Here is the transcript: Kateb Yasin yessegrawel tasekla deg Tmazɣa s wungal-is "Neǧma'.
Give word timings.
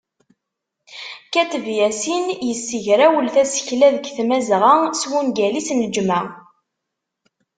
Kateb 1.33 1.65
Yasin 1.77 2.25
yessegrawel 2.49 3.27
tasekla 3.35 3.87
deg 3.95 4.05
Tmazɣa 4.17 4.73
s 4.99 5.01
wungal-is 5.11 5.69
"Neǧma'. 5.79 6.25